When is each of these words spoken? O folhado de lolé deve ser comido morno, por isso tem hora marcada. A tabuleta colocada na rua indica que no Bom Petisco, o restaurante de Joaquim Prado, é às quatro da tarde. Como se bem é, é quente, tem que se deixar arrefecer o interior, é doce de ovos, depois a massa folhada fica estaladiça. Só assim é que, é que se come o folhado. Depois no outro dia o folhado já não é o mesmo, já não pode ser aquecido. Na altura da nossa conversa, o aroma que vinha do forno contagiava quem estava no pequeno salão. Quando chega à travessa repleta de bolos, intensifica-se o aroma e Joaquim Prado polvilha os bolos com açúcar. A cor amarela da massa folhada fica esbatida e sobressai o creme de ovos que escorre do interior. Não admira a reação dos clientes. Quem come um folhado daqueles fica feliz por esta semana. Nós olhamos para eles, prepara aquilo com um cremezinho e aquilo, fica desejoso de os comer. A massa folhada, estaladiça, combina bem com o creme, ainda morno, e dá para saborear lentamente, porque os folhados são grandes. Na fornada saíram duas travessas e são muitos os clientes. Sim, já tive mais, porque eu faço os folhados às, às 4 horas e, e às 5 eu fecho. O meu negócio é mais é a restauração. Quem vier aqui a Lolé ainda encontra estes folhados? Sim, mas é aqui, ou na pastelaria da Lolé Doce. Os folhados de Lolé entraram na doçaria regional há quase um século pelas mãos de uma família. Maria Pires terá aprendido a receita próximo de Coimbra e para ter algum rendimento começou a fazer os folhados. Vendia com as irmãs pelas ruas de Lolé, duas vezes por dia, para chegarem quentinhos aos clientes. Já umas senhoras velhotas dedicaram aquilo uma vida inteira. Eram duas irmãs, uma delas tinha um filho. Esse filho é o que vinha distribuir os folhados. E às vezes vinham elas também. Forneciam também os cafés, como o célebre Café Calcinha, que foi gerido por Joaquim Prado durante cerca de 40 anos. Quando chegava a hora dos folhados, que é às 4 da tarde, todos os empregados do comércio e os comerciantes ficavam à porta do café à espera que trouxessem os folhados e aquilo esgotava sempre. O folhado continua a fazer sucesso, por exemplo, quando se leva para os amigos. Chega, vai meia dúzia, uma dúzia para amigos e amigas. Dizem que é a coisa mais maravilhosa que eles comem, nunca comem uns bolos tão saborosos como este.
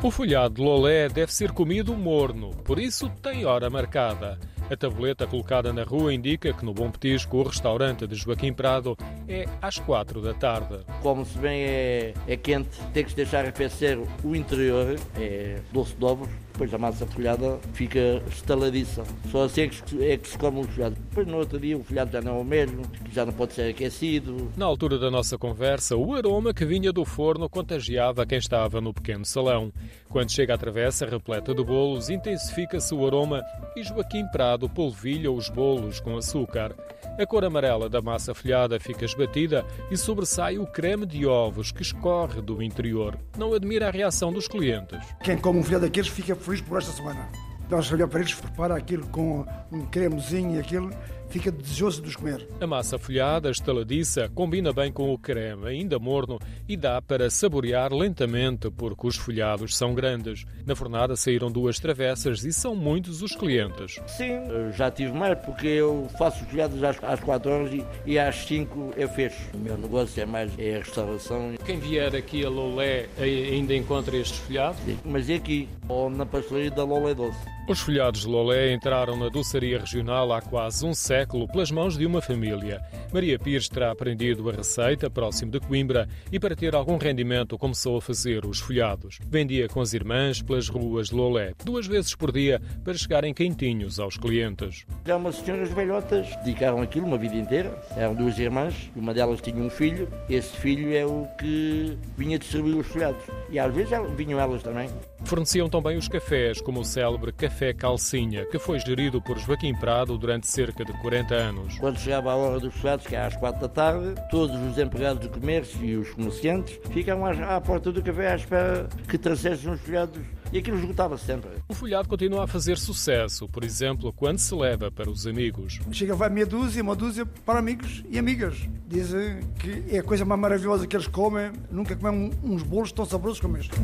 O 0.00 0.12
folhado 0.12 0.54
de 0.54 0.62
lolé 0.62 1.08
deve 1.08 1.34
ser 1.34 1.50
comido 1.50 1.92
morno, 1.96 2.50
por 2.64 2.78
isso 2.78 3.10
tem 3.20 3.44
hora 3.44 3.68
marcada. 3.68 4.38
A 4.70 4.76
tabuleta 4.76 5.26
colocada 5.26 5.72
na 5.72 5.82
rua 5.82 6.12
indica 6.12 6.52
que 6.52 6.62
no 6.62 6.74
Bom 6.74 6.90
Petisco, 6.90 7.38
o 7.38 7.42
restaurante 7.42 8.06
de 8.06 8.14
Joaquim 8.14 8.52
Prado, 8.52 8.98
é 9.26 9.46
às 9.62 9.78
quatro 9.78 10.20
da 10.20 10.34
tarde. 10.34 10.80
Como 11.02 11.24
se 11.24 11.38
bem 11.38 11.62
é, 11.62 12.14
é 12.26 12.36
quente, 12.36 12.78
tem 12.92 13.02
que 13.02 13.10
se 13.10 13.16
deixar 13.16 13.40
arrefecer 13.40 13.98
o 14.22 14.36
interior, 14.36 14.96
é 15.16 15.58
doce 15.72 15.94
de 15.94 16.04
ovos, 16.04 16.28
depois 16.52 16.74
a 16.74 16.78
massa 16.78 17.06
folhada 17.06 17.58
fica 17.72 18.20
estaladiça. 18.28 19.04
Só 19.30 19.44
assim 19.44 19.62
é 19.62 19.68
que, 19.68 20.04
é 20.04 20.16
que 20.16 20.28
se 20.28 20.36
come 20.36 20.60
o 20.60 20.64
folhado. 20.64 20.96
Depois 21.08 21.26
no 21.26 21.36
outro 21.36 21.60
dia 21.60 21.78
o 21.78 21.84
folhado 21.84 22.10
já 22.10 22.20
não 22.20 22.36
é 22.36 22.40
o 22.40 22.44
mesmo, 22.44 22.82
já 23.12 23.24
não 23.24 23.32
pode 23.32 23.52
ser 23.52 23.70
aquecido. 23.70 24.50
Na 24.56 24.66
altura 24.66 24.98
da 24.98 25.08
nossa 25.08 25.38
conversa, 25.38 25.96
o 25.96 26.14
aroma 26.14 26.52
que 26.52 26.64
vinha 26.64 26.92
do 26.92 27.04
forno 27.04 27.48
contagiava 27.48 28.26
quem 28.26 28.38
estava 28.38 28.80
no 28.80 28.92
pequeno 28.92 29.24
salão. 29.24 29.72
Quando 30.08 30.32
chega 30.32 30.54
à 30.54 30.58
travessa 30.58 31.06
repleta 31.06 31.54
de 31.54 31.62
bolos, 31.62 32.10
intensifica-se 32.10 32.92
o 32.92 33.06
aroma 33.06 33.40
e 33.76 33.84
Joaquim 33.84 34.26
Prado 34.26 34.57
polvilha 34.66 35.30
os 35.30 35.50
bolos 35.50 36.00
com 36.00 36.16
açúcar. 36.16 36.74
A 37.20 37.26
cor 37.26 37.44
amarela 37.44 37.86
da 37.86 38.00
massa 38.00 38.32
folhada 38.32 38.80
fica 38.80 39.04
esbatida 39.04 39.66
e 39.90 39.96
sobressai 39.98 40.56
o 40.56 40.66
creme 40.66 41.04
de 41.04 41.26
ovos 41.26 41.70
que 41.70 41.82
escorre 41.82 42.40
do 42.40 42.62
interior. 42.62 43.18
Não 43.36 43.52
admira 43.52 43.88
a 43.88 43.90
reação 43.90 44.32
dos 44.32 44.48
clientes. 44.48 44.98
Quem 45.22 45.36
come 45.36 45.58
um 45.58 45.62
folhado 45.62 45.84
daqueles 45.84 46.08
fica 46.08 46.34
feliz 46.34 46.62
por 46.62 46.78
esta 46.78 46.92
semana. 46.92 47.28
Nós 47.70 47.92
olhamos 47.92 48.10
para 48.10 48.20
eles, 48.20 48.34
prepara 48.34 48.76
aquilo 48.76 49.06
com 49.08 49.44
um 49.70 49.84
cremezinho 49.86 50.56
e 50.56 50.58
aquilo, 50.58 50.90
fica 51.28 51.52
desejoso 51.52 52.00
de 52.00 52.08
os 52.08 52.16
comer. 52.16 52.48
A 52.60 52.66
massa 52.66 52.98
folhada, 52.98 53.50
estaladiça, 53.50 54.30
combina 54.34 54.72
bem 54.72 54.90
com 54.90 55.12
o 55.12 55.18
creme, 55.18 55.66
ainda 55.66 55.98
morno, 55.98 56.38
e 56.66 56.76
dá 56.76 57.02
para 57.02 57.28
saborear 57.28 57.92
lentamente, 57.92 58.70
porque 58.70 59.06
os 59.06 59.16
folhados 59.16 59.76
são 59.76 59.94
grandes. 59.94 60.46
Na 60.66 60.74
fornada 60.74 61.14
saíram 61.14 61.50
duas 61.50 61.78
travessas 61.78 62.42
e 62.44 62.52
são 62.54 62.74
muitos 62.74 63.20
os 63.20 63.36
clientes. 63.36 64.00
Sim, 64.06 64.38
já 64.74 64.90
tive 64.90 65.12
mais, 65.12 65.38
porque 65.38 65.66
eu 65.66 66.08
faço 66.18 66.42
os 66.44 66.50
folhados 66.50 66.82
às, 66.82 67.02
às 67.04 67.20
4 67.20 67.50
horas 67.50 67.72
e, 67.72 67.84
e 68.06 68.18
às 68.18 68.34
5 68.46 68.94
eu 68.96 69.08
fecho. 69.10 69.50
O 69.52 69.58
meu 69.58 69.76
negócio 69.76 70.22
é 70.22 70.26
mais 70.26 70.50
é 70.58 70.76
a 70.76 70.78
restauração. 70.78 71.52
Quem 71.66 71.78
vier 71.78 72.16
aqui 72.16 72.46
a 72.46 72.48
Lolé 72.48 73.08
ainda 73.18 73.74
encontra 73.74 74.16
estes 74.16 74.38
folhados? 74.38 74.80
Sim, 74.86 74.98
mas 75.04 75.28
é 75.28 75.34
aqui, 75.34 75.68
ou 75.86 76.08
na 76.08 76.24
pastelaria 76.24 76.70
da 76.70 76.82
Lolé 76.82 77.14
Doce. 77.14 77.57
Os 77.68 77.80
folhados 77.80 78.22
de 78.22 78.26
Lolé 78.26 78.72
entraram 78.72 79.14
na 79.14 79.28
doçaria 79.28 79.78
regional 79.78 80.32
há 80.32 80.40
quase 80.40 80.86
um 80.86 80.94
século 80.94 81.46
pelas 81.46 81.70
mãos 81.70 81.98
de 81.98 82.06
uma 82.06 82.22
família. 82.22 82.80
Maria 83.12 83.38
Pires 83.38 83.68
terá 83.68 83.90
aprendido 83.90 84.48
a 84.48 84.54
receita 84.54 85.10
próximo 85.10 85.52
de 85.52 85.60
Coimbra 85.60 86.08
e 86.32 86.40
para 86.40 86.56
ter 86.56 86.74
algum 86.74 86.96
rendimento 86.96 87.58
começou 87.58 87.98
a 87.98 88.00
fazer 88.00 88.46
os 88.46 88.58
folhados. 88.58 89.18
Vendia 89.28 89.68
com 89.68 89.82
as 89.82 89.92
irmãs 89.92 90.40
pelas 90.40 90.66
ruas 90.70 91.08
de 91.08 91.14
Lolé, 91.14 91.52
duas 91.62 91.86
vezes 91.86 92.14
por 92.14 92.32
dia, 92.32 92.58
para 92.82 92.94
chegarem 92.94 93.34
quentinhos 93.34 94.00
aos 94.00 94.16
clientes. 94.16 94.86
Já 95.04 95.16
umas 95.16 95.36
senhoras 95.36 95.70
velhotas 95.70 96.26
dedicaram 96.36 96.80
aquilo 96.80 97.06
uma 97.06 97.18
vida 97.18 97.34
inteira. 97.34 97.78
Eram 97.94 98.14
duas 98.14 98.38
irmãs, 98.38 98.90
uma 98.96 99.12
delas 99.12 99.42
tinha 99.42 99.62
um 99.62 99.68
filho. 99.68 100.08
Esse 100.30 100.56
filho 100.56 100.96
é 100.96 101.04
o 101.04 101.28
que 101.38 101.98
vinha 102.16 102.38
distribuir 102.38 102.78
os 102.78 102.86
folhados. 102.86 103.22
E 103.50 103.58
às 103.58 103.74
vezes 103.74 103.90
vinham 104.16 104.40
elas 104.40 104.62
também. 104.62 104.88
Forneciam 105.28 105.68
também 105.68 105.98
os 105.98 106.08
cafés, 106.08 106.58
como 106.58 106.80
o 106.80 106.84
célebre 106.84 107.32
Café 107.32 107.74
Calcinha, 107.74 108.46
que 108.46 108.58
foi 108.58 108.78
gerido 108.78 109.20
por 109.20 109.38
Joaquim 109.38 109.74
Prado 109.74 110.16
durante 110.16 110.46
cerca 110.46 110.82
de 110.86 110.92
40 111.02 111.34
anos. 111.34 111.78
Quando 111.78 111.98
chegava 111.98 112.32
a 112.32 112.34
hora 112.34 112.58
dos 112.58 112.74
folhados, 112.74 113.06
que 113.06 113.14
é 113.14 113.26
às 113.26 113.36
4 113.36 113.60
da 113.60 113.68
tarde, 113.68 114.14
todos 114.30 114.56
os 114.56 114.78
empregados 114.78 115.20
do 115.20 115.28
comércio 115.28 115.84
e 115.84 115.98
os 115.98 116.08
comerciantes 116.12 116.80
ficavam 116.90 117.26
à 117.26 117.60
porta 117.60 117.92
do 117.92 118.02
café 118.02 118.32
à 118.32 118.36
espera 118.36 118.88
que 119.06 119.18
trouxessem 119.18 119.70
os 119.70 119.78
folhados 119.82 120.18
e 120.50 120.56
aquilo 120.56 120.78
esgotava 120.78 121.18
sempre. 121.18 121.50
O 121.68 121.74
folhado 121.74 122.08
continua 122.08 122.44
a 122.44 122.46
fazer 122.46 122.78
sucesso, 122.78 123.46
por 123.50 123.64
exemplo, 123.64 124.10
quando 124.14 124.38
se 124.38 124.54
leva 124.54 124.90
para 124.90 125.10
os 125.10 125.26
amigos. 125.26 125.78
Chega, 125.92 126.14
vai 126.14 126.30
meia 126.30 126.46
dúzia, 126.46 126.82
uma 126.82 126.96
dúzia 126.96 127.26
para 127.44 127.58
amigos 127.58 128.02
e 128.08 128.18
amigas. 128.18 128.66
Dizem 128.86 129.40
que 129.58 129.94
é 129.94 129.98
a 129.98 130.02
coisa 130.02 130.24
mais 130.24 130.40
maravilhosa 130.40 130.86
que 130.86 130.96
eles 130.96 131.06
comem, 131.06 131.52
nunca 131.70 131.94
comem 131.94 132.32
uns 132.42 132.62
bolos 132.62 132.92
tão 132.92 133.04
saborosos 133.04 133.42
como 133.42 133.58
este. 133.58 133.76